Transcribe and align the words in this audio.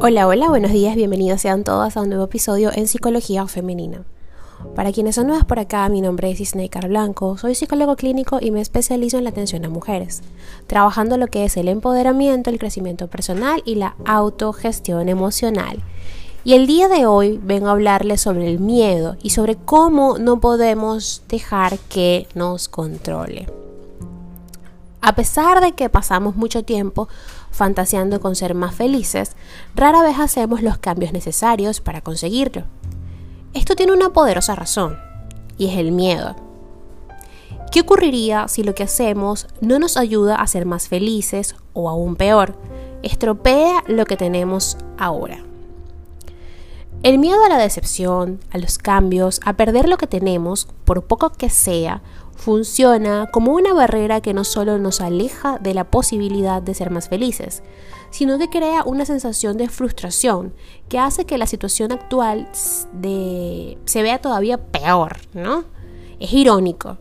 Hola, 0.00 0.28
hola, 0.28 0.48
buenos 0.48 0.70
días, 0.70 0.94
bienvenidos 0.94 1.40
sean 1.40 1.64
todas 1.64 1.96
a 1.96 2.02
un 2.02 2.08
nuevo 2.08 2.26
episodio 2.26 2.70
en 2.72 2.86
Psicología 2.86 3.44
Femenina. 3.48 4.04
Para 4.76 4.92
quienes 4.92 5.16
son 5.16 5.26
nuevas 5.26 5.44
por 5.44 5.58
acá, 5.58 5.88
mi 5.88 6.00
nombre 6.00 6.30
es 6.30 6.38
Isneikar 6.38 6.86
Blanco, 6.86 7.36
soy 7.36 7.56
psicólogo 7.56 7.96
clínico 7.96 8.38
y 8.40 8.52
me 8.52 8.60
especializo 8.60 9.18
en 9.18 9.24
la 9.24 9.30
atención 9.30 9.64
a 9.64 9.68
mujeres, 9.68 10.22
trabajando 10.68 11.16
lo 11.16 11.26
que 11.26 11.44
es 11.44 11.56
el 11.56 11.66
empoderamiento, 11.66 12.48
el 12.48 12.60
crecimiento 12.60 13.08
personal 13.08 13.60
y 13.64 13.74
la 13.74 13.96
autogestión 14.06 15.08
emocional. 15.08 15.82
Y 16.44 16.54
el 16.54 16.68
día 16.68 16.86
de 16.86 17.06
hoy 17.06 17.40
vengo 17.42 17.66
a 17.66 17.72
hablarles 17.72 18.20
sobre 18.20 18.48
el 18.48 18.60
miedo 18.60 19.16
y 19.20 19.30
sobre 19.30 19.56
cómo 19.56 20.16
no 20.18 20.38
podemos 20.38 21.24
dejar 21.28 21.76
que 21.88 22.28
nos 22.36 22.68
controle. 22.68 23.48
A 25.00 25.14
pesar 25.14 25.60
de 25.60 25.72
que 25.72 25.88
pasamos 25.88 26.36
mucho 26.36 26.64
tiempo 26.64 27.08
fantaseando 27.58 28.20
con 28.20 28.34
ser 28.36 28.54
más 28.54 28.74
felices, 28.74 29.32
rara 29.74 30.02
vez 30.02 30.18
hacemos 30.18 30.62
los 30.62 30.78
cambios 30.78 31.12
necesarios 31.12 31.82
para 31.82 32.00
conseguirlo. 32.00 32.62
Esto 33.52 33.76
tiene 33.76 33.92
una 33.92 34.10
poderosa 34.10 34.54
razón, 34.54 34.96
y 35.58 35.68
es 35.68 35.76
el 35.76 35.92
miedo. 35.92 36.36
¿Qué 37.70 37.80
ocurriría 37.80 38.48
si 38.48 38.62
lo 38.62 38.74
que 38.74 38.84
hacemos 38.84 39.48
no 39.60 39.78
nos 39.78 39.98
ayuda 39.98 40.36
a 40.36 40.46
ser 40.46 40.64
más 40.64 40.88
felices 40.88 41.56
o 41.74 41.90
aún 41.90 42.16
peor, 42.16 42.54
estropea 43.02 43.82
lo 43.86 44.06
que 44.06 44.16
tenemos 44.16 44.78
ahora? 44.96 45.44
El 47.02 47.18
miedo 47.18 47.44
a 47.44 47.48
la 47.48 47.58
decepción, 47.58 48.40
a 48.50 48.58
los 48.58 48.78
cambios, 48.78 49.40
a 49.44 49.52
perder 49.52 49.88
lo 49.88 49.98
que 49.98 50.06
tenemos, 50.06 50.68
por 50.84 51.04
poco 51.04 51.30
que 51.30 51.50
sea, 51.50 52.02
funciona 52.38 53.28
como 53.32 53.52
una 53.52 53.74
barrera 53.74 54.20
que 54.20 54.32
no 54.32 54.44
solo 54.44 54.78
nos 54.78 55.00
aleja 55.00 55.58
de 55.58 55.74
la 55.74 55.90
posibilidad 55.90 56.62
de 56.62 56.72
ser 56.72 56.90
más 56.90 57.08
felices, 57.08 57.64
sino 58.10 58.38
que 58.38 58.48
crea 58.48 58.84
una 58.84 59.04
sensación 59.04 59.56
de 59.56 59.68
frustración 59.68 60.54
que 60.88 61.00
hace 61.00 61.26
que 61.26 61.36
la 61.36 61.48
situación 61.48 61.90
actual 61.90 62.48
se 62.54 64.02
vea 64.02 64.20
todavía 64.20 64.56
peor, 64.56 65.18
¿no? 65.34 65.64
Es 66.20 66.32
irónico, 66.32 66.96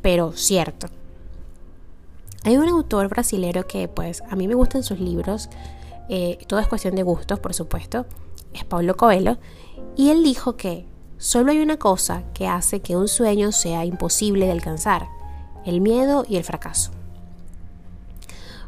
pero 0.00 0.32
cierto. 0.32 0.86
Hay 2.44 2.56
un 2.56 2.68
autor 2.68 3.08
brasilero 3.08 3.66
que 3.66 3.88
pues 3.88 4.22
a 4.30 4.36
mí 4.36 4.46
me 4.46 4.54
gustan 4.54 4.84
sus 4.84 5.00
libros, 5.00 5.48
eh, 6.08 6.38
todo 6.46 6.60
es 6.60 6.68
cuestión 6.68 6.94
de 6.94 7.02
gustos, 7.02 7.40
por 7.40 7.54
supuesto, 7.54 8.06
es 8.52 8.64
Pablo 8.64 8.96
Coelho, 8.96 9.36
y 9.96 10.10
él 10.10 10.22
dijo 10.22 10.56
que 10.56 10.86
solo 11.18 11.52
hay 11.52 11.60
una 11.60 11.78
cosa 11.78 12.24
que 12.34 12.46
hace 12.46 12.80
que 12.80 12.96
un 12.96 13.08
sueño 13.08 13.52
sea 13.52 13.84
imposible 13.84 14.46
de 14.46 14.52
alcanzar, 14.52 15.08
el 15.64 15.80
miedo 15.80 16.24
y 16.28 16.36
el 16.36 16.44
fracaso. 16.44 16.90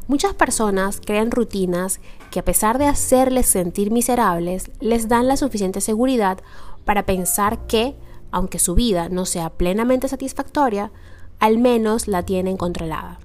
Muchas 0.07 0.33
personas 0.33 1.01
crean 1.05 1.31
rutinas 1.31 1.99
que 2.31 2.39
a 2.39 2.45
pesar 2.45 2.77
de 2.77 2.87
hacerles 2.87 3.47
sentir 3.47 3.91
miserables, 3.91 4.71
les 4.79 5.07
dan 5.07 5.27
la 5.27 5.37
suficiente 5.37 5.81
seguridad 5.81 6.39
para 6.85 7.05
pensar 7.05 7.67
que, 7.67 7.95
aunque 8.31 8.59
su 8.59 8.75
vida 8.75 9.09
no 9.09 9.25
sea 9.25 9.49
plenamente 9.49 10.07
satisfactoria, 10.07 10.91
al 11.39 11.57
menos 11.57 12.07
la 12.07 12.23
tienen 12.23 12.57
controlada. 12.57 13.19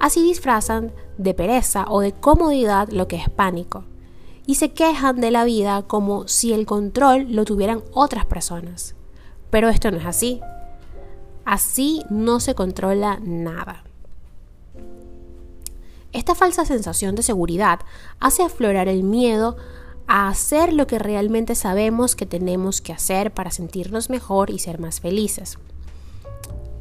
Así 0.00 0.22
disfrazan 0.22 0.92
de 1.16 1.32
pereza 1.32 1.86
o 1.88 2.00
de 2.00 2.12
comodidad 2.12 2.88
lo 2.90 3.08
que 3.08 3.16
es 3.16 3.30
pánico 3.30 3.84
y 4.46 4.56
se 4.56 4.72
quejan 4.72 5.20
de 5.20 5.30
la 5.30 5.44
vida 5.44 5.82
como 5.82 6.28
si 6.28 6.52
el 6.52 6.66
control 6.66 7.26
lo 7.30 7.44
tuvieran 7.44 7.82
otras 7.92 8.26
personas. 8.26 8.94
Pero 9.50 9.68
esto 9.68 9.90
no 9.90 9.98
es 9.98 10.06
así. 10.06 10.40
Así 11.44 12.02
no 12.10 12.40
se 12.40 12.54
controla 12.54 13.18
nada. 13.22 13.84
Esta 16.12 16.34
falsa 16.34 16.64
sensación 16.64 17.14
de 17.14 17.22
seguridad 17.22 17.80
hace 18.20 18.42
aflorar 18.42 18.88
el 18.88 19.02
miedo 19.02 19.56
a 20.06 20.28
hacer 20.28 20.72
lo 20.72 20.86
que 20.86 20.98
realmente 20.98 21.54
sabemos 21.54 22.16
que 22.16 22.26
tenemos 22.26 22.80
que 22.80 22.92
hacer 22.92 23.32
para 23.32 23.50
sentirnos 23.50 24.10
mejor 24.10 24.50
y 24.50 24.58
ser 24.58 24.78
más 24.78 25.00
felices. 25.00 25.58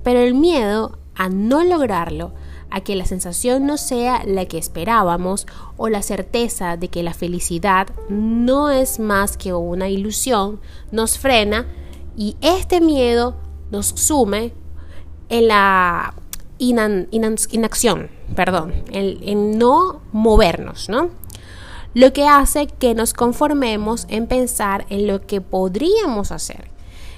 Pero 0.04 0.20
el 0.20 0.34
miedo 0.34 0.98
a 1.16 1.30
no 1.30 1.64
lograrlo 1.64 2.34
a 2.72 2.82
que 2.82 2.96
la 2.96 3.06
sensación 3.06 3.66
no 3.66 3.78
sea 3.78 4.24
la 4.26 4.46
que 4.46 4.58
esperábamos 4.58 5.46
o 5.78 5.90
la 5.90 6.02
certeza 6.02 6.78
de 6.78 6.88
que 6.88 7.04
la 7.04 7.14
felicidad 7.14 7.88
no 8.10 8.70
es 8.70 8.98
más 9.00 9.38
que 9.38 9.54
una 9.54 9.90
ilusión, 9.90 10.62
nos 10.92 11.20
frena 11.20 11.68
y 12.16 12.38
este 12.42 12.80
miedo 12.82 13.36
nos 13.72 13.88
sume 13.88 14.54
en 15.30 15.50
la 15.50 16.14
inacción, 16.58 18.10
perdón, 18.36 18.74
en, 18.92 19.58
no 19.58 20.02
movernos, 20.12 20.90
¿no? 20.90 21.10
Lo 21.94 22.14
que 22.14 22.26
hace 22.26 22.68
que 22.68 22.96
nos 22.96 23.14
conformemos 23.14 24.06
en 24.10 24.28
pensar 24.28 24.86
en 24.90 25.08
lo 25.08 25.22
que 25.22 25.42
podríamos 25.42 26.32
hacer, 26.32 26.70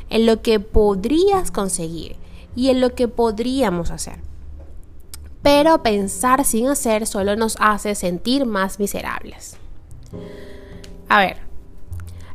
en 0.10 0.26
lo 0.26 0.42
que 0.42 0.60
podrías 0.60 1.52
conseguir 1.52 2.16
y 2.56 2.70
en 2.70 2.82
lo 2.82 2.96
que 2.96 3.08
podríamos 3.08 3.92
hacer 3.92 4.33
pero 5.44 5.84
pensar 5.84 6.46
sin 6.46 6.68
hacer 6.68 7.06
solo 7.06 7.36
nos 7.36 7.58
hace 7.60 7.94
sentir 7.94 8.46
más 8.46 8.80
miserables. 8.80 9.58
A 11.10 11.20
ver, 11.20 11.38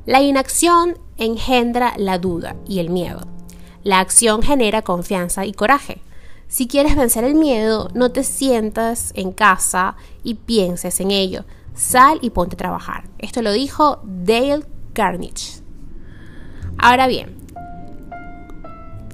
la 0.07 0.21
inacción 0.21 0.99
engendra 1.17 1.95
la 1.97 2.19
duda 2.19 2.55
y 2.67 2.79
el 2.79 2.91
miedo. 2.91 3.27
La 3.83 4.01
acción 4.01 4.43
genera 4.43 4.83
confianza 4.83 5.47
y 5.47 5.53
coraje. 5.53 6.03
Si 6.47 6.67
quieres 6.69 6.97
vencer 6.97 7.25
el 7.25 7.35
miedo, 7.35 7.91
no 7.95 8.11
te 8.11 8.25
sientas 8.25 9.13
en 9.15 9.33
casa 9.33 9.97
y 10.23 10.35
pienses 10.35 11.01
en 11.01 11.11
ello. 11.11 11.45
Sal 11.75 12.19
y 12.23 12.31
ponte 12.31 12.57
a 12.57 12.59
trabajar. 12.59 13.05
Esto 13.19 13.43
lo 13.43 13.53
dijo 13.53 14.01
Dale 14.05 14.65
Carnage. 14.93 15.63
Ahora 16.79 17.07
bien, 17.07 17.37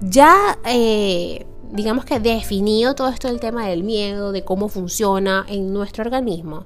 ya 0.00 0.58
eh, 0.64 1.46
digamos 1.72 2.04
que 2.04 2.20
definido 2.20 2.94
todo 2.94 3.08
esto 3.08 3.28
del 3.28 3.40
tema 3.40 3.66
del 3.66 3.82
miedo, 3.82 4.32
de 4.32 4.44
cómo 4.44 4.68
funciona 4.68 5.44
en 5.48 5.72
nuestro 5.72 6.04
organismo, 6.04 6.64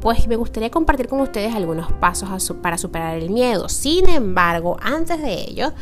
pues 0.00 0.26
me 0.26 0.36
gustaría 0.36 0.70
compartir 0.70 1.06
con 1.06 1.20
ustedes 1.20 1.54
algunos 1.54 1.92
pasos 1.92 2.28
para 2.60 2.76
superar 2.76 3.18
el 3.18 3.30
miedo. 3.30 3.68
Sin 3.68 4.08
embargo, 4.08 4.76
antes 4.82 5.22
de 5.22 5.42
ello, 5.42 5.72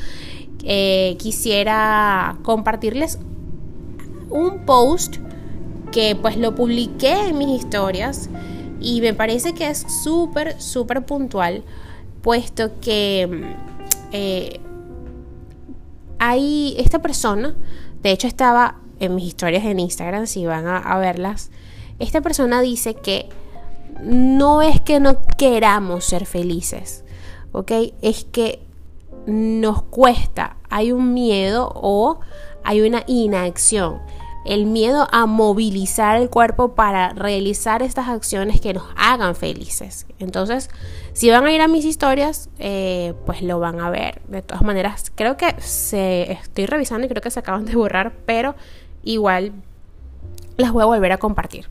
eh, 0.63 1.17
quisiera 1.19 2.37
compartirles 2.43 3.19
un 4.29 4.67
post 4.67 5.17
que 5.91 6.17
pues 6.21 6.37
lo 6.37 6.55
publiqué 6.55 7.29
en 7.29 7.39
mis 7.39 7.63
historias 7.63 8.29
y 8.81 9.01
me 9.01 9.15
parece 9.15 9.55
que 9.55 9.69
es 9.69 9.85
súper, 10.05 10.61
súper 10.61 11.05
puntual, 11.05 11.65
puesto 12.23 12.79
que 12.81 13.57
eh, 14.13 14.61
hay 16.19 16.75
esta 16.79 17.01
persona 17.01 17.57
de 18.03 18.11
hecho, 18.11 18.27
estaba 18.27 18.77
en 18.99 19.15
mis 19.15 19.27
historias 19.27 19.65
en 19.65 19.81
Instagram, 19.81 20.27
si 20.27 20.47
van 20.47 20.67
a, 20.67 20.99
verlas. 20.99 21.51
Esta 21.99 22.21
persona 22.21 22.61
dice 22.61 22.95
que 22.95 23.29
no 24.03 24.63
es 24.63 24.81
que 24.81 25.01
no 25.01 25.19
queramos 25.37 26.05
ser 26.05 26.27
felices, 26.27 27.05
¿ok? 27.53 27.73
Es 28.03 28.25
que 28.25 28.63
nos 29.27 29.83
cuesta, 29.83 30.57
hay 30.71 30.93
un 30.93 31.13
miedo 31.13 31.71
o 31.75 32.21
hay 32.65 32.81
una 32.83 33.05
inacción 33.07 34.01
el 34.45 34.67
miedo 34.67 35.07
a 35.13 35.27
movilizar 35.27 36.21
el 36.21 36.31
cuerpo 36.31 36.75
para 36.75 37.11
realizar 37.11 37.83
estas 37.83 38.09
acciones 38.09 38.61
que 38.61 38.73
nos 38.73 38.85
hagan 38.97 39.35
felices. 39.35 40.07
Entonces, 40.19 40.71
si 41.13 41.31
van 41.31 41.45
a 41.45 41.53
ir 41.53 41.61
a 41.61 41.69
mis 41.69 41.85
historias, 41.85 42.49
eh, 42.59 43.15
pues 43.27 43.43
lo 43.43 43.61
van 43.61 43.81
a 43.81 43.91
ver. 43.91 44.23
De 44.29 44.43
todas 44.43 44.63
maneras, 44.63 45.13
creo 45.15 45.37
que 45.37 45.55
se 45.61 46.33
estoy 46.33 46.67
revisando 46.67 47.07
y 47.07 47.09
creo 47.09 47.23
que 47.23 47.31
se 47.31 47.41
acaban 47.41 47.67
de 47.67 47.77
borrar, 47.77 48.13
pero 48.25 48.55
igual 49.03 49.53
las 50.57 50.73
voy 50.73 50.83
a 50.83 50.87
volver 50.87 51.13
a 51.13 51.19
compartir. 51.19 51.69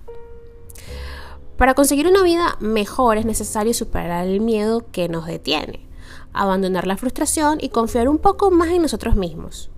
Para 1.57 1.73
conseguir 1.73 2.07
una 2.07 2.23
vida 2.23 2.55
mejor 2.59 3.17
es 3.17 3.25
necesario 3.25 3.73
superar 3.73 4.25
el 4.25 4.39
miedo 4.39 4.85
que 4.91 5.09
nos 5.09 5.25
detiene, 5.25 5.85
abandonar 6.31 6.87
la 6.87 6.95
frustración 6.95 7.57
y 7.61 7.69
confiar 7.69 8.07
un 8.07 8.17
poco 8.17 8.49
más 8.49 8.69
en 8.69 8.81
nosotros 8.81 9.15
mismos. 9.15 9.69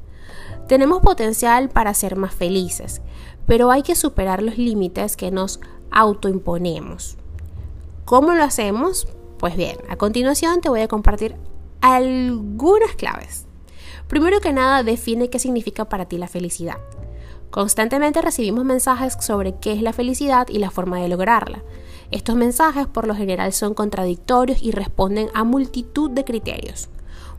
Tenemos 0.71 1.01
potencial 1.01 1.67
para 1.67 1.93
ser 1.93 2.15
más 2.15 2.33
felices, 2.33 3.01
pero 3.45 3.71
hay 3.71 3.83
que 3.83 3.93
superar 3.93 4.41
los 4.41 4.57
límites 4.57 5.17
que 5.17 5.29
nos 5.29 5.59
autoimponemos. 5.91 7.17
¿Cómo 8.05 8.33
lo 8.35 8.45
hacemos? 8.45 9.05
Pues 9.37 9.57
bien, 9.57 9.75
a 9.89 9.97
continuación 9.97 10.61
te 10.61 10.69
voy 10.69 10.79
a 10.79 10.87
compartir 10.87 11.35
algunas 11.81 12.95
claves. 12.95 13.47
Primero 14.07 14.39
que 14.39 14.53
nada, 14.53 14.81
define 14.83 15.29
qué 15.29 15.39
significa 15.39 15.89
para 15.89 16.05
ti 16.05 16.17
la 16.17 16.29
felicidad. 16.29 16.77
Constantemente 17.49 18.21
recibimos 18.21 18.63
mensajes 18.63 19.17
sobre 19.19 19.55
qué 19.55 19.73
es 19.73 19.81
la 19.81 19.91
felicidad 19.91 20.47
y 20.47 20.59
la 20.59 20.71
forma 20.71 21.01
de 21.01 21.09
lograrla. 21.09 21.63
Estos 22.11 22.37
mensajes 22.37 22.87
por 22.87 23.07
lo 23.07 23.15
general 23.15 23.51
son 23.51 23.73
contradictorios 23.73 24.63
y 24.63 24.71
responden 24.71 25.27
a 25.33 25.43
multitud 25.43 26.09
de 26.11 26.23
criterios 26.23 26.87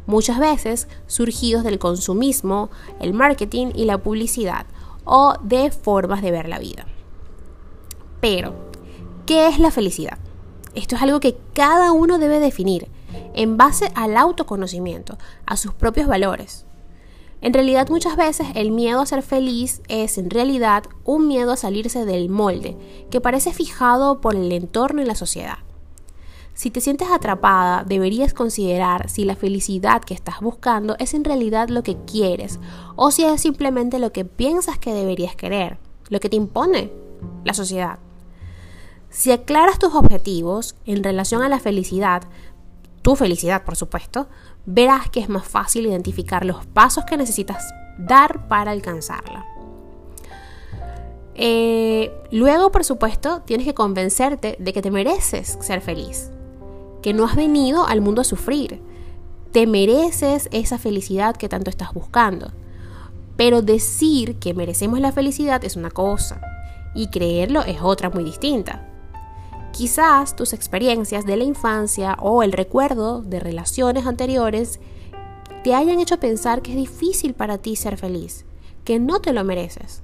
muchas 0.07 0.39
veces 0.39 0.89
surgidos 1.07 1.65
del 1.65 1.79
consumismo, 1.79 2.71
el 3.01 3.13
marketing 3.13 3.69
y 3.75 3.85
la 3.85 3.99
publicidad, 3.99 4.67
o 5.05 5.35
de 5.43 5.71
formas 5.71 6.23
de 6.23 6.31
ver 6.31 6.49
la 6.49 6.59
vida. 6.59 6.87
Pero, 8.21 8.55
¿qué 9.27 9.49
es 9.49 9.59
la 9.59 9.71
felicidad? 9.71 10.19
Esto 10.75 10.97
es 10.97 11.03
algo 11.03 11.21
que 11.21 11.37
cada 11.53 11.93
uno 11.93 12.19
debe 12.19 12.39
definir 12.39 12.89
en 13.35 13.57
base 13.57 13.91
al 13.95 14.17
autoconocimiento, 14.17 15.19
a 15.47 15.57
sus 15.57 15.75
propios 15.75 16.07
valores. 16.07 16.67
En 17.41 17.53
realidad 17.53 17.89
muchas 17.89 18.17
veces 18.17 18.47
el 18.55 18.71
miedo 18.71 19.01
a 19.01 19.07
ser 19.07 19.23
feliz 19.23 19.83
es 19.89 20.17
en 20.17 20.31
realidad 20.31 20.85
un 21.05 21.27
miedo 21.27 21.51
a 21.53 21.57
salirse 21.57 22.05
del 22.05 22.29
molde 22.29 22.77
que 23.11 23.21
parece 23.21 23.53
fijado 23.53 24.21
por 24.21 24.37
el 24.37 24.53
entorno 24.53 25.03
y 25.03 25.05
la 25.05 25.17
sociedad. 25.17 25.59
Si 26.55 26.71
te 26.71 26.81
sientes 26.81 27.09
atrapada, 27.11 27.85
deberías 27.85 28.35
considerar 28.35 29.09
si 29.09 29.25
la 29.25 29.37
felicidad 29.37 30.03
que 30.03 30.15
estás 30.15 30.41
buscando 30.41 30.97
es 30.99 31.15
en 31.15 31.25
realidad 31.25 31.69
lo 31.69 31.83
que 31.83 31.97
quieres 32.05 32.61
o 32.95 33.11
si 33.11 33.25
es 33.25 33.41
simplemente 33.41 33.99
lo 33.99 34.13
que 34.13 34.25
piensas 34.25 34.79
que 34.79 34.93
deberías 34.93 35.35
querer, 35.35 35.79
lo 36.09 36.21
que 36.21 36.29
te 36.29 36.37
impone 36.37 36.93
la 37.45 37.55
sociedad. 37.55 37.99
Si 39.09 39.31
aclaras 39.31 39.79
tus 39.79 39.95
objetivos 39.95 40.75
en 40.85 41.03
relación 41.03 41.43
a 41.43 41.49
la 41.49 41.59
felicidad, 41.61 42.23
tu 43.03 43.17
felicidad 43.17 43.65
por 43.65 43.77
supuesto, 43.77 44.29
verás 44.67 45.11
que 45.11 45.21
es 45.21 45.29
más 45.29 45.47
fácil 45.47 45.87
identificar 45.87 46.45
los 46.45 46.67
pasos 46.67 47.05
que 47.05 47.17
necesitas 47.17 47.73
dar 47.99 48.49
para 48.49 48.71
alcanzarla. 48.71 49.47
Eh, 51.35 52.11
luego, 52.31 52.71
por 52.71 52.85
supuesto, 52.85 53.43
tienes 53.43 53.67
que 53.67 53.75
convencerte 53.75 54.57
de 54.59 54.73
que 54.73 54.83
te 54.83 54.91
mereces 54.91 55.59
ser 55.61 55.81
feliz, 55.81 56.31
que 57.03 57.13
no 57.13 57.25
has 57.25 57.37
venido 57.37 57.87
al 57.87 58.01
mundo 58.01 58.21
a 58.21 58.25
sufrir, 58.25 58.81
te 59.53 59.67
mereces 59.67 60.49
esa 60.53 60.79
felicidad 60.79 61.37
que 61.37 61.49
tanto 61.49 61.69
estás 61.69 61.93
buscando. 61.93 62.53
Pero 63.37 63.61
decir 63.61 64.37
que 64.37 64.55
merecemos 64.55 65.01
la 65.01 65.13
felicidad 65.13 65.65
es 65.65 65.77
una 65.77 65.91
cosa 65.91 66.41
y 66.95 67.09
creerlo 67.09 67.63
es 67.63 67.83
otra 67.83 68.09
muy 68.09 68.25
distinta. 68.25 68.89
Quizás 69.73 70.37
tus 70.37 70.53
experiencias 70.53 71.25
de 71.25 71.37
la 71.37 71.45
infancia 71.45 72.17
o 72.21 72.43
el 72.43 72.53
recuerdo 72.53 73.23
de 73.23 73.41
relaciones 73.41 74.07
anteriores 74.07 74.81
te 75.65 75.75
hayan 75.75 76.01
hecho 76.01 76.19
pensar 76.19 76.63
que 76.63 76.73
es 76.73 76.77
difícil 76.77 77.35
para 77.35 77.59
ti 77.59 77.77
ser 77.77 77.97
feliz, 77.97 78.45
que 78.85 78.99
no 78.99 79.21
te 79.21 79.33
lo 79.33 79.45
mereces. 79.45 80.03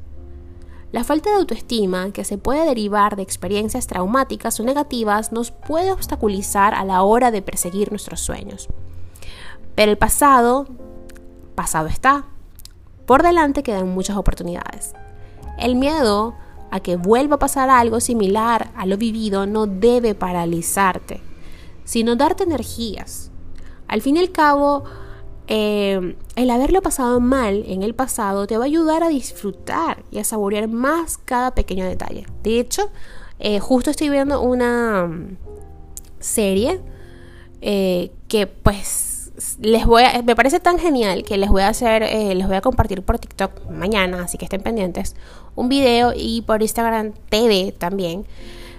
La 0.90 1.04
falta 1.04 1.28
de 1.28 1.36
autoestima 1.36 2.12
que 2.12 2.24
se 2.24 2.38
puede 2.38 2.64
derivar 2.64 3.16
de 3.16 3.22
experiencias 3.22 3.86
traumáticas 3.86 4.58
o 4.58 4.64
negativas 4.64 5.32
nos 5.32 5.50
puede 5.50 5.92
obstaculizar 5.92 6.74
a 6.74 6.84
la 6.84 7.02
hora 7.02 7.30
de 7.30 7.42
perseguir 7.42 7.90
nuestros 7.90 8.20
sueños. 8.20 8.68
Pero 9.74 9.90
el 9.90 9.98
pasado, 9.98 10.66
pasado 11.54 11.88
está. 11.88 12.24
Por 13.04 13.22
delante 13.22 13.62
quedan 13.62 13.88
muchas 13.90 14.16
oportunidades. 14.16 14.94
El 15.58 15.74
miedo 15.74 16.34
a 16.70 16.80
que 16.80 16.96
vuelva 16.96 17.36
a 17.36 17.38
pasar 17.38 17.68
algo 17.68 18.00
similar 18.00 18.70
a 18.74 18.86
lo 18.86 18.96
vivido 18.96 19.46
no 19.46 19.66
debe 19.66 20.14
paralizarte, 20.14 21.20
sino 21.84 22.16
darte 22.16 22.44
energías. 22.44 23.30
Al 23.88 24.00
fin 24.00 24.16
y 24.16 24.20
al 24.20 24.32
cabo, 24.32 24.84
eh, 25.48 26.14
el 26.36 26.50
haberlo 26.50 26.82
pasado 26.82 27.20
mal 27.20 27.64
en 27.66 27.82
el 27.82 27.94
pasado 27.94 28.46
te 28.46 28.58
va 28.58 28.64
a 28.64 28.66
ayudar 28.66 29.02
a 29.02 29.08
disfrutar 29.08 30.04
y 30.10 30.18
a 30.18 30.24
saborear 30.24 30.68
más 30.68 31.18
cada 31.18 31.54
pequeño 31.54 31.86
detalle. 31.86 32.26
De 32.42 32.60
hecho, 32.60 32.90
eh, 33.40 33.60
justo 33.60 33.90
estoy 33.90 34.10
viendo 34.10 34.42
una 34.42 35.06
mm, 35.06 35.36
serie 36.18 36.80
eh, 37.60 38.10
que 38.26 38.46
pues 38.46 39.32
les 39.60 39.86
voy 39.86 40.02
a, 40.02 40.22
me 40.22 40.34
parece 40.34 40.58
tan 40.58 40.78
genial 40.78 41.22
que 41.22 41.36
les 41.36 41.48
voy 41.48 41.62
a 41.62 41.68
hacer, 41.68 42.02
eh, 42.02 42.34
les 42.34 42.46
voy 42.46 42.56
a 42.56 42.60
compartir 42.60 43.02
por 43.02 43.18
TikTok 43.18 43.70
mañana, 43.70 44.24
así 44.24 44.36
que 44.36 44.44
estén 44.44 44.62
pendientes, 44.62 45.14
un 45.54 45.68
video 45.68 46.12
y 46.14 46.42
por 46.42 46.60
Instagram 46.60 47.12
TV 47.28 47.72
también, 47.72 48.26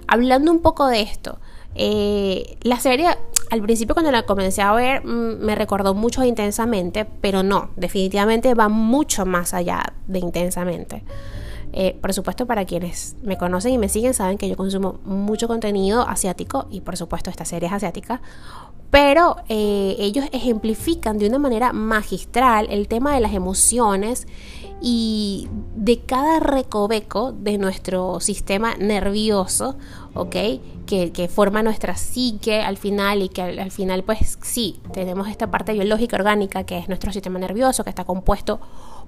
hablando 0.07 0.51
un 0.51 0.61
poco 0.61 0.87
de 0.87 1.01
esto. 1.01 1.39
La 1.75 2.79
serie, 2.81 3.07
al 3.49 3.61
principio 3.61 3.95
cuando 3.95 4.11
la 4.11 4.23
comencé 4.23 4.61
a 4.61 4.73
ver, 4.73 5.05
mm, 5.05 5.39
me 5.39 5.55
recordó 5.55 5.93
mucho 5.93 6.23
intensamente, 6.23 7.05
pero 7.05 7.43
no, 7.43 7.71
definitivamente 7.75 8.53
va 8.53 8.69
mucho 8.69 9.25
más 9.25 9.53
allá 9.53 9.93
de 10.07 10.19
intensamente. 10.19 11.03
Eh, 11.71 11.97
por 12.01 12.13
supuesto, 12.13 12.47
para 12.47 12.65
quienes 12.65 13.15
me 13.21 13.37
conocen 13.37 13.73
y 13.73 13.77
me 13.77 13.89
siguen, 13.89 14.13
saben 14.13 14.37
que 14.37 14.49
yo 14.49 14.55
consumo 14.55 14.99
mucho 15.05 15.47
contenido 15.47 16.07
asiático 16.07 16.67
y 16.71 16.81
por 16.81 16.97
supuesto 16.97 17.29
esta 17.29 17.45
serie 17.45 17.67
es 17.67 17.73
asiática 17.73 18.21
pero 18.89 19.37
eh, 19.49 19.95
ellos 19.99 20.25
ejemplifican 20.31 21.19
de 21.19 21.27
una 21.27 21.37
manera 21.37 21.73
magistral 21.73 22.67
el 22.69 22.87
tema 22.87 23.13
de 23.13 23.19
las 23.19 23.33
emociones 23.33 24.27
y 24.81 25.49
de 25.75 25.99
cada 25.99 26.39
recoveco 26.39 27.33
de 27.33 27.57
nuestro 27.57 28.19
sistema 28.19 28.75
nervioso, 28.75 29.75
¿ok? 30.13 30.35
Que, 30.85 31.29
forma 31.31 31.61
nuestra 31.61 31.95
psique 31.95 32.61
al 32.61 32.77
final 32.77 33.21
y 33.21 33.29
que 33.29 33.41
al, 33.41 33.71
final 33.71 34.03
pues 34.03 34.39
sí, 34.41 34.79
tenemos 34.91 35.27
esta 35.27 35.51
parte 35.51 35.73
biológica 35.73 36.15
orgánica 36.15 36.63
que 36.63 36.79
es 36.79 36.87
nuestro 36.87 37.11
sistema 37.11 37.37
nervioso 37.37 37.83
que 37.83 37.91
está 37.91 38.05
compuesto 38.05 38.59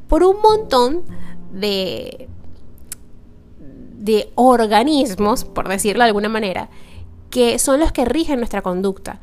por 0.07 0.23
un 0.23 0.41
montón 0.41 1.03
de, 1.51 2.27
de 3.97 4.31
organismos, 4.35 5.43
por 5.45 5.69
decirlo 5.69 6.03
de 6.03 6.09
alguna 6.09 6.29
manera, 6.29 6.69
que 7.29 7.57
son 7.57 7.79
los 7.79 7.91
que 7.91 8.05
rigen 8.05 8.39
nuestra 8.39 8.61
conducta. 8.61 9.19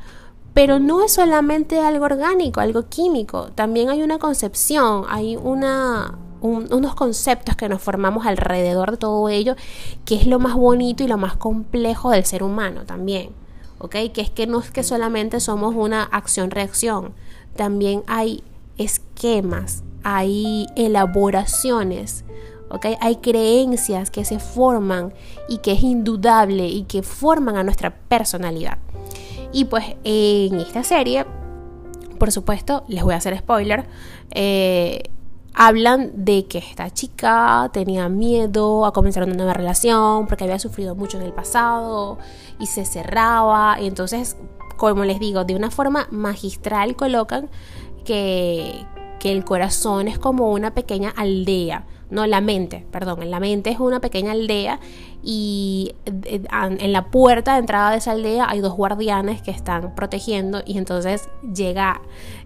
Pero 0.53 0.79
no 0.79 1.05
es 1.05 1.13
solamente 1.13 1.79
algo 1.79 2.05
orgánico, 2.05 2.59
algo 2.59 2.89
químico, 2.89 3.51
también 3.53 3.89
hay 3.89 4.01
una 4.01 4.17
concepción, 4.17 5.05
hay 5.07 5.37
una, 5.37 6.17
unos 6.41 6.95
conceptos 6.95 7.55
que 7.55 7.69
nos 7.69 7.81
formamos 7.81 8.25
alrededor 8.25 8.91
de 8.91 8.97
todo 8.97 9.29
ello, 9.29 9.55
que 10.05 10.15
es 10.15 10.27
lo 10.27 10.39
más 10.39 10.55
bonito 10.55 11.03
y 11.03 11.07
lo 11.07 11.17
más 11.17 11.35
complejo 11.35 12.11
del 12.11 12.25
ser 12.25 12.43
humano 12.43 12.85
también. 12.85 13.31
¿ok? 13.79 13.95
Que 14.13 14.21
es 14.21 14.29
que 14.29 14.45
no 14.45 14.59
es 14.59 14.71
que 14.71 14.83
solamente 14.83 15.39
somos 15.39 15.75
una 15.75 16.03
acción-reacción, 16.03 17.13
también 17.55 18.03
hay 18.07 18.43
esquemas, 18.77 19.83
hay 20.03 20.67
elaboraciones, 20.75 22.23
¿ok? 22.69 22.85
Hay 23.01 23.17
creencias 23.17 24.11
que 24.11 24.23
se 24.23 24.39
forman 24.39 25.13
y 25.49 25.57
que 25.57 25.73
es 25.73 25.83
indudable 25.83 26.67
y 26.67 26.83
que 26.83 27.03
forman 27.03 27.57
a 27.57 27.63
nuestra 27.63 27.95
personalidad. 27.95 28.77
Y 29.51 29.65
pues 29.65 29.83
en 30.03 30.59
esta 30.59 30.83
serie, 30.83 31.25
por 32.19 32.31
supuesto, 32.31 32.83
les 32.87 33.03
voy 33.03 33.13
a 33.13 33.17
hacer 33.17 33.37
spoiler, 33.37 33.87
eh, 34.31 35.03
hablan 35.53 36.11
de 36.25 36.45
que 36.45 36.59
esta 36.59 36.89
chica 36.91 37.69
tenía 37.73 38.09
miedo 38.09 38.85
a 38.85 38.93
comenzar 38.93 39.23
una 39.23 39.33
nueva 39.33 39.53
relación 39.53 40.27
porque 40.27 40.43
había 40.43 40.59
sufrido 40.59 40.95
mucho 40.95 41.17
en 41.17 41.23
el 41.23 41.33
pasado 41.33 42.17
y 42.59 42.67
se 42.67 42.85
cerraba. 42.85 43.79
Y 43.81 43.87
entonces, 43.87 44.37
como 44.77 45.05
les 45.05 45.19
digo, 45.19 45.43
de 45.45 45.55
una 45.55 45.71
forma 45.71 46.07
magistral 46.11 46.95
colocan 46.95 47.49
que, 48.05 48.85
que 49.19 49.31
el 49.31 49.43
corazón 49.43 50.07
es 50.07 50.19
como 50.19 50.51
una 50.51 50.73
pequeña 50.73 51.09
aldea 51.09 51.85
no 52.09 52.25
la 52.25 52.41
mente, 52.41 52.85
perdón, 52.91 53.29
la 53.29 53.39
mente 53.39 53.69
es 53.69 53.79
una 53.79 53.99
pequeña 53.99 54.31
aldea 54.31 54.79
y 55.21 55.93
eh, 56.05 56.41
en 56.51 56.91
la 56.91 57.11
puerta 57.11 57.53
de 57.53 57.59
entrada 57.59 57.91
de 57.91 57.97
esa 57.97 58.11
aldea 58.11 58.49
hay 58.49 58.61
dos 58.61 58.73
guardianes 58.73 59.41
que 59.41 59.51
están 59.51 59.93
protegiendo 59.93 60.61
y 60.65 60.77
entonces 60.77 61.29
llega, 61.53 62.01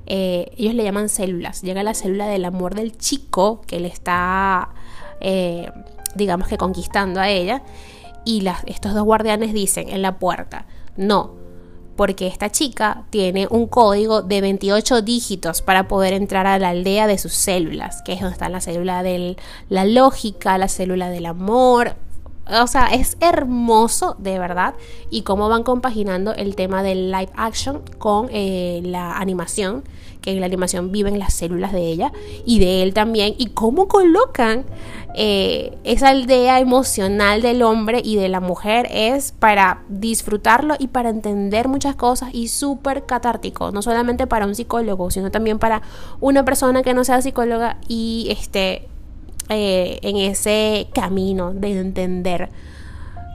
eh, 0.05 0.51
ellos 0.57 0.73
le 0.73 0.83
llaman 0.83 1.09
células, 1.09 1.61
llega 1.61 1.83
la 1.83 1.93
célula 1.93 2.27
del 2.27 2.45
amor 2.45 2.75
del 2.75 2.97
chico 2.97 3.61
que 3.67 3.79
le 3.79 3.87
está, 3.87 4.69
eh, 5.21 5.71
digamos 6.15 6.47
que 6.47 6.57
conquistando 6.57 7.19
a 7.19 7.29
ella 7.29 7.63
y 8.25 8.45
estos 8.65 8.93
dos 8.93 9.03
guardianes 9.03 9.53
dicen 9.53 9.89
en 9.89 10.01
la 10.01 10.19
puerta, 10.19 10.65
no, 10.97 11.35
porque 11.95 12.27
esta 12.27 12.49
chica 12.49 13.03
tiene 13.09 13.47
un 13.49 13.67
código 13.67 14.21
de 14.21 14.41
28 14.41 15.01
dígitos 15.01 15.61
para 15.61 15.87
poder 15.87 16.13
entrar 16.13 16.47
a 16.47 16.59
la 16.59 16.69
aldea 16.69 17.07
de 17.07 17.17
sus 17.17 17.33
células, 17.33 18.01
que 18.01 18.13
es 18.13 18.19
donde 18.19 18.33
está 18.33 18.49
la 18.49 18.61
célula 18.61 19.03
de 19.03 19.37
la 19.69 19.85
lógica, 19.85 20.57
la 20.57 20.67
célula 20.67 21.09
del 21.09 21.25
amor. 21.25 21.95
O 22.45 22.67
sea, 22.67 22.87
es 22.87 23.17
hermoso 23.21 24.15
de 24.19 24.37
verdad 24.37 24.75
y 25.09 25.21
cómo 25.21 25.47
van 25.47 25.63
compaginando 25.63 26.33
el 26.33 26.55
tema 26.55 26.83
del 26.83 27.09
live 27.11 27.31
action 27.35 27.81
con 27.99 28.27
eh, 28.31 28.81
la 28.83 29.17
animación 29.17 29.83
que 30.23 30.31
en 30.31 30.39
la 30.39 30.47
animación 30.47 30.91
viven 30.91 31.19
las 31.19 31.33
células 31.33 31.71
de 31.73 31.81
ella 31.81 32.11
y 32.45 32.59
de 32.59 32.81
él 32.81 32.93
también, 32.93 33.35
y 33.37 33.47
cómo 33.47 33.87
colocan 33.87 34.65
eh, 35.15 35.77
esa 35.83 36.09
aldea 36.09 36.59
emocional 36.59 37.43
del 37.43 37.61
hombre 37.61 38.01
y 38.03 38.15
de 38.15 38.29
la 38.29 38.39
mujer 38.39 38.87
es 38.89 39.33
para 39.33 39.83
disfrutarlo 39.89 40.75
y 40.79 40.87
para 40.87 41.09
entender 41.09 41.67
muchas 41.67 41.95
cosas 41.95 42.29
y 42.33 42.47
súper 42.47 43.05
catártico, 43.05 43.71
no 43.71 43.83
solamente 43.83 44.25
para 44.25 44.47
un 44.47 44.55
psicólogo, 44.55 45.11
sino 45.11 45.29
también 45.29 45.59
para 45.59 45.83
una 46.19 46.43
persona 46.45 46.81
que 46.81 46.95
no 46.95 47.03
sea 47.03 47.21
psicóloga 47.21 47.77
y 47.87 48.27
esté 48.31 48.87
eh, 49.49 49.99
en 50.01 50.17
ese 50.17 50.87
camino 50.93 51.53
de 51.53 51.79
entender 51.79 52.49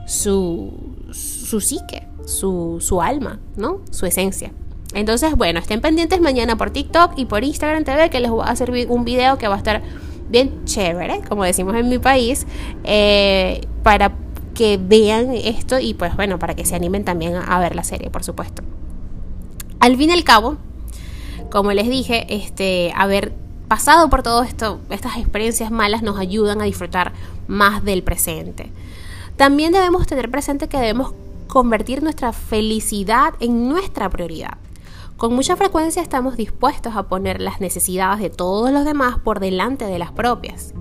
su, 0.07 0.73
su 1.11 1.61
psique, 1.61 2.07
su, 2.25 2.77
su 2.79 3.01
alma, 3.01 3.39
¿no? 3.55 3.81
Su 3.91 4.05
esencia. 4.05 4.51
Entonces, 4.93 5.35
bueno, 5.35 5.59
estén 5.59 5.81
pendientes 5.81 6.19
mañana 6.19 6.57
por 6.57 6.71
TikTok 6.71 7.13
y 7.15 7.25
por 7.25 7.43
Instagram 7.43 7.83
TV 7.83 8.09
que 8.09 8.19
les 8.19 8.31
voy 8.31 8.43
a 8.43 8.49
hacer 8.49 8.71
un 8.89 9.05
video 9.05 9.37
que 9.37 9.47
va 9.47 9.55
a 9.55 9.57
estar 9.57 9.81
bien 10.29 10.65
chévere, 10.65 11.21
como 11.27 11.43
decimos 11.43 11.75
en 11.75 11.89
mi 11.89 11.99
país, 11.99 12.47
eh, 12.83 13.61
para 13.83 14.13
que 14.55 14.79
vean 14.81 15.33
esto 15.33 15.79
y 15.79 15.93
pues 15.93 16.15
bueno, 16.15 16.39
para 16.39 16.55
que 16.55 16.65
se 16.65 16.75
animen 16.75 17.03
también 17.03 17.35
a, 17.35 17.59
ver 17.59 17.75
la 17.75 17.83
serie, 17.83 18.09
por 18.09 18.23
supuesto. 18.23 18.63
Al 19.79 19.95
fin 19.95 20.09
y 20.09 20.13
al 20.13 20.23
cabo, 20.23 20.57
como 21.49 21.71
les 21.71 21.87
dije, 21.87 22.25
este, 22.29 22.91
haber 22.95 23.31
pasado 23.69 24.09
por 24.09 24.23
todo 24.23 24.41
esto, 24.41 24.79
estas 24.89 25.15
experiencias 25.17 25.71
malas 25.71 26.01
nos 26.01 26.19
ayudan 26.19 26.59
a 26.59 26.65
disfrutar 26.65 27.13
más 27.47 27.85
del 27.85 28.03
presente. 28.03 28.71
También 29.37 29.71
debemos 29.71 30.07
tener 30.07 30.29
presente 30.29 30.67
que 30.67 30.77
debemos 30.77 31.13
convertir 31.47 32.03
nuestra 32.03 32.33
felicidad 32.33 33.35
en 33.39 33.69
nuestra 33.69 34.09
prioridad. 34.09 34.57
Con 35.17 35.35
mucha 35.35 35.55
frecuencia 35.55 36.01
estamos 36.01 36.35
dispuestos 36.35 36.95
a 36.95 37.03
poner 37.03 37.41
las 37.41 37.61
necesidades 37.61 38.19
de 38.19 38.29
todos 38.31 38.71
los 38.71 38.85
demás 38.85 39.19
por 39.19 39.39
delante 39.39 39.85
de 39.85 39.99
las 39.99 40.11
propias, 40.11 40.73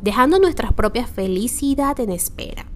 dejando 0.00 0.38
nuestra 0.38 0.70
propia 0.70 1.06
felicidad 1.06 1.98
en 1.98 2.10
espera. 2.10 2.66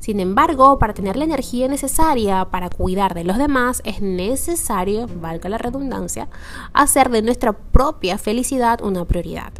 Sin 0.00 0.18
embargo, 0.18 0.78
para 0.78 0.94
tener 0.94 1.16
la 1.16 1.24
energía 1.24 1.68
necesaria 1.68 2.46
para 2.46 2.70
cuidar 2.70 3.12
de 3.14 3.22
los 3.22 3.36
demás, 3.36 3.82
es 3.84 4.00
necesario, 4.00 5.06
valga 5.20 5.50
la 5.50 5.58
redundancia, 5.58 6.28
hacer 6.72 7.10
de 7.10 7.20
nuestra 7.20 7.52
propia 7.52 8.16
felicidad 8.16 8.82
una 8.82 9.04
prioridad. 9.04 9.52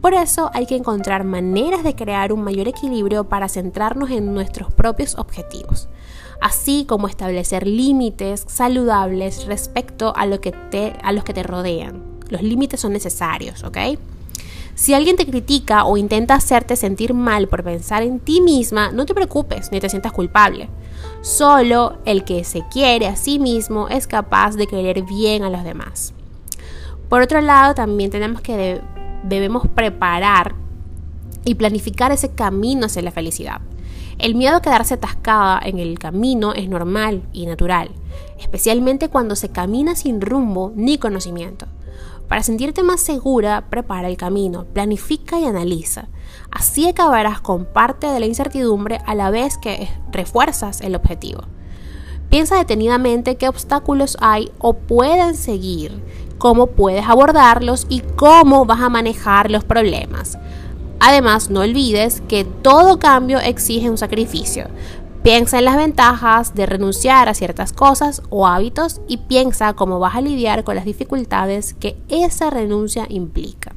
Por 0.00 0.14
eso 0.14 0.50
hay 0.54 0.66
que 0.66 0.76
encontrar 0.76 1.22
maneras 1.22 1.84
de 1.84 1.94
crear 1.94 2.32
un 2.32 2.42
mayor 2.42 2.66
equilibrio 2.66 3.28
para 3.28 3.48
centrarnos 3.48 4.10
en 4.10 4.34
nuestros 4.34 4.72
propios 4.72 5.14
objetivos, 5.16 5.88
así 6.40 6.84
como 6.84 7.06
establecer 7.06 7.64
límites 7.64 8.44
saludables 8.48 9.46
respecto 9.46 10.12
a, 10.16 10.26
lo 10.26 10.40
que 10.40 10.50
te, 10.50 10.94
a 11.04 11.12
los 11.12 11.22
que 11.22 11.34
te 11.34 11.44
rodean. 11.44 12.18
Los 12.28 12.42
límites 12.42 12.80
son 12.80 12.92
necesarios, 12.92 13.62
¿ok? 13.62 13.76
Si 14.80 14.94
alguien 14.94 15.16
te 15.16 15.26
critica 15.26 15.84
o 15.84 15.98
intenta 15.98 16.32
hacerte 16.32 16.74
sentir 16.74 17.12
mal 17.12 17.48
por 17.48 17.62
pensar 17.62 18.02
en 18.02 18.18
ti 18.18 18.40
misma, 18.40 18.92
no 18.92 19.04
te 19.04 19.12
preocupes 19.12 19.70
ni 19.70 19.78
te 19.78 19.90
sientas 19.90 20.10
culpable. 20.10 20.70
Solo 21.20 21.98
el 22.06 22.24
que 22.24 22.44
se 22.44 22.62
quiere 22.72 23.06
a 23.06 23.14
sí 23.14 23.38
mismo 23.38 23.88
es 23.90 24.06
capaz 24.06 24.56
de 24.56 24.66
querer 24.66 25.02
bien 25.02 25.42
a 25.42 25.50
los 25.50 25.64
demás. 25.64 26.14
Por 27.10 27.20
otro 27.20 27.42
lado, 27.42 27.74
también 27.74 28.10
tenemos 28.10 28.40
que 28.40 28.80
debemos 29.22 29.68
preparar 29.68 30.54
y 31.44 31.56
planificar 31.56 32.10
ese 32.10 32.30
camino 32.30 32.86
hacia 32.86 33.02
la 33.02 33.10
felicidad. 33.10 33.60
El 34.16 34.34
miedo 34.34 34.56
a 34.56 34.62
quedarse 34.62 34.94
atascada 34.94 35.60
en 35.62 35.78
el 35.78 35.98
camino 35.98 36.54
es 36.54 36.70
normal 36.70 37.20
y 37.34 37.44
natural, 37.44 37.90
especialmente 38.38 39.10
cuando 39.10 39.36
se 39.36 39.50
camina 39.50 39.94
sin 39.94 40.22
rumbo 40.22 40.72
ni 40.74 40.96
conocimiento. 40.96 41.66
Para 42.30 42.44
sentirte 42.44 42.84
más 42.84 43.00
segura, 43.00 43.64
prepara 43.70 44.06
el 44.06 44.16
camino, 44.16 44.64
planifica 44.66 45.40
y 45.40 45.46
analiza. 45.46 46.06
Así 46.52 46.88
acabarás 46.88 47.40
con 47.40 47.64
parte 47.64 48.06
de 48.06 48.20
la 48.20 48.26
incertidumbre 48.26 49.00
a 49.04 49.16
la 49.16 49.30
vez 49.30 49.58
que 49.58 49.88
refuerzas 50.12 50.80
el 50.80 50.94
objetivo. 50.94 51.40
Piensa 52.28 52.56
detenidamente 52.56 53.34
qué 53.34 53.48
obstáculos 53.48 54.16
hay 54.20 54.52
o 54.60 54.74
pueden 54.74 55.34
seguir, 55.34 56.04
cómo 56.38 56.68
puedes 56.68 57.04
abordarlos 57.08 57.88
y 57.88 58.02
cómo 58.14 58.64
vas 58.64 58.80
a 58.80 58.88
manejar 58.88 59.50
los 59.50 59.64
problemas. 59.64 60.38
Además, 61.00 61.50
no 61.50 61.62
olvides 61.62 62.22
que 62.28 62.44
todo 62.44 63.00
cambio 63.00 63.40
exige 63.40 63.90
un 63.90 63.98
sacrificio. 63.98 64.68
Piensa 65.22 65.58
en 65.58 65.66
las 65.66 65.76
ventajas 65.76 66.54
de 66.54 66.66
renunciar 66.66 67.28
a 67.28 67.34
ciertas 67.34 67.72
cosas 67.72 68.22
o 68.30 68.46
hábitos 68.46 69.00
y 69.06 69.18
piensa 69.18 69.74
cómo 69.74 69.98
vas 69.98 70.14
a 70.14 70.20
lidiar 70.20 70.64
con 70.64 70.76
las 70.76 70.84
dificultades 70.84 71.74
que 71.74 71.96
esa 72.08 72.50
renuncia 72.50 73.06
implica. 73.08 73.74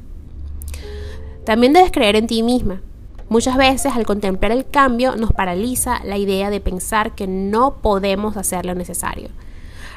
También 1.44 1.72
debes 1.72 1.92
creer 1.92 2.16
en 2.16 2.26
ti 2.26 2.42
misma. 2.42 2.80
Muchas 3.28 3.56
veces 3.56 3.94
al 3.94 4.06
contemplar 4.06 4.52
el 4.52 4.66
cambio 4.66 5.16
nos 5.16 5.32
paraliza 5.32 6.00
la 6.04 6.16
idea 6.16 6.50
de 6.50 6.60
pensar 6.60 7.14
que 7.14 7.26
no 7.26 7.76
podemos 7.82 8.36
hacer 8.36 8.64
lo 8.64 8.74
necesario. 8.74 9.28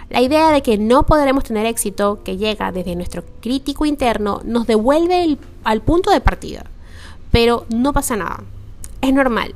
La 0.10 0.22
idea 0.22 0.52
de 0.52 0.62
que 0.62 0.78
no 0.78 1.06
podremos 1.06 1.44
tener 1.44 1.66
éxito 1.66 2.24
que 2.24 2.38
llega 2.38 2.72
desde 2.72 2.96
nuestro 2.96 3.24
crítico 3.42 3.86
interno 3.86 4.42
nos 4.44 4.68
devuelve 4.68 5.38
al 5.64 5.82
punto 5.82 6.12
de 6.12 6.22
partida 6.22 6.66
pero 7.32 7.66
no 7.70 7.94
pasa 7.94 8.16
nada. 8.16 8.44
Es 9.02 9.14
normal. 9.14 9.54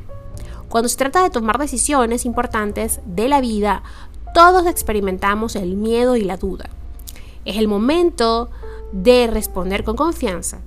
Cuando 0.72 0.88
se 0.88 0.96
trata 0.96 1.22
de 1.22 1.30
tomar 1.30 1.58
decisiones 1.58 2.25
importantes 2.25 3.01
de 3.06 3.28
la 3.28 3.42
vida, 3.42 3.84
todos 4.34 4.66
experimentamos 4.68 5.58
el 5.58 5.75
miedo 5.75 6.16
y 6.16 6.24
la 6.24 6.38
duda. 6.38 6.70
Es 7.44 7.58
el 7.58 7.68
momento 7.68 8.50
de 8.94 9.28
responder 9.28 9.84
con 9.84 9.98
confianza. 9.98 10.62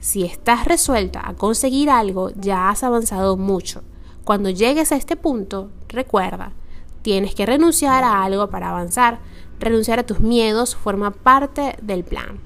Si 0.00 0.24
estás 0.24 0.64
resuelta 0.64 1.22
a 1.24 1.34
conseguir 1.34 1.90
algo, 1.90 2.30
ya 2.34 2.70
has 2.70 2.82
avanzado 2.82 3.36
mucho. 3.36 3.84
Cuando 4.24 4.50
llegues 4.50 4.90
a 4.90 4.96
este 4.96 5.14
punto, 5.14 5.70
recuerda, 5.88 6.50
tienes 7.02 7.36
que 7.36 7.46
renunciar 7.46 8.02
a 8.02 8.24
algo 8.24 8.50
para 8.50 8.70
avanzar. 8.70 9.20
Renunciar 9.60 10.00
a 10.00 10.06
tus 10.06 10.18
miedos 10.18 10.74
forma 10.74 11.12
parte 11.12 11.76
del 11.80 12.02
plan. 12.02 12.40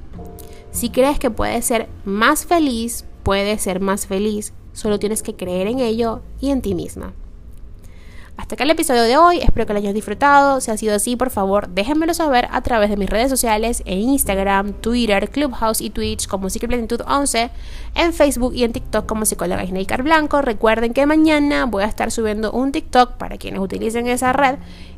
Si 0.70 0.90
crees 0.90 1.18
que 1.18 1.30
puedes 1.30 1.64
ser 1.64 1.88
más 2.04 2.44
feliz, 2.44 3.06
puedes 3.22 3.62
ser 3.62 3.80
más 3.80 4.06
feliz, 4.06 4.52
solo 4.72 4.98
tienes 4.98 5.22
que 5.22 5.34
creer 5.34 5.66
en 5.66 5.80
ello 5.80 6.20
y 6.40 6.50
en 6.50 6.62
ti 6.62 6.74
misma. 6.74 7.12
Hasta 8.40 8.54
acá 8.54 8.64
el 8.64 8.70
episodio 8.70 9.02
de 9.02 9.18
hoy, 9.18 9.38
espero 9.38 9.66
que 9.66 9.74
lo 9.74 9.80
hayas 9.80 9.92
disfrutado. 9.92 10.62
Si 10.62 10.70
ha 10.70 10.76
sido 10.78 10.94
así, 10.94 11.14
por 11.14 11.28
favor, 11.28 11.68
déjenmelo 11.68 12.14
saber 12.14 12.48
a 12.50 12.62
través 12.62 12.88
de 12.88 12.96
mis 12.96 13.10
redes 13.10 13.28
sociales 13.28 13.82
en 13.84 13.98
Instagram, 13.98 14.72
Twitter, 14.72 15.28
Clubhouse 15.28 15.82
y 15.82 15.90
Twitch 15.90 16.26
como 16.26 16.48
Plenitud 16.48 17.02
11, 17.06 17.50
en 17.94 18.12
Facebook 18.14 18.54
y 18.54 18.64
en 18.64 18.72
TikTok 18.72 19.04
como 19.04 19.26
psicóloga 19.26 19.62
Isneikar 19.62 20.02
Blanco. 20.02 20.40
Recuerden 20.40 20.94
que 20.94 21.04
mañana 21.04 21.66
voy 21.66 21.82
a 21.82 21.86
estar 21.86 22.10
subiendo 22.10 22.50
un 22.50 22.72
TikTok 22.72 23.18
para 23.18 23.36
quienes 23.36 23.60
utilicen 23.60 24.06
esa 24.06 24.32
red 24.32 24.56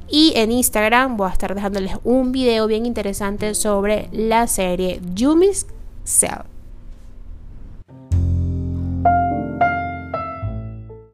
y 0.09 0.33
en 0.37 0.53
Instagram 0.53 1.17
voy 1.17 1.29
a 1.29 1.33
estar 1.33 1.53
dejándoles 1.55 1.95
un 2.05 2.31
video 2.31 2.69
bien 2.69 2.87
interesante 2.87 3.57
sobre 3.57 4.09
la 4.13 4.47
serie 4.47 5.01
Yumi's 5.15 5.67
Cell. 6.05 6.52